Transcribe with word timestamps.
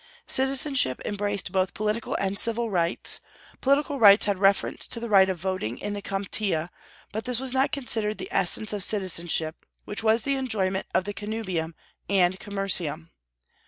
Citizenship 0.25 0.99
embraced 1.05 1.51
both 1.51 1.75
political 1.75 2.15
and 2.15 2.39
civil 2.39 2.71
rights. 2.71 3.21
Political 3.61 3.99
rights 3.99 4.25
had 4.25 4.39
reference 4.39 4.87
to 4.87 4.99
the 4.99 5.07
right 5.11 5.29
of 5.29 5.37
voting 5.37 5.77
in 5.77 5.93
the 5.93 6.01
comitia; 6.01 6.71
but 7.11 7.25
this 7.25 7.39
was 7.39 7.53
not 7.53 7.71
considered 7.71 8.17
the 8.17 8.27
essence 8.31 8.73
of 8.73 8.81
citizenship, 8.81 9.63
which 9.85 10.01
was 10.01 10.23
the 10.23 10.37
enjoyment 10.37 10.87
of 10.95 11.03
the 11.03 11.13
connubium, 11.13 11.75
and 12.09 12.39
commercium. 12.39 13.09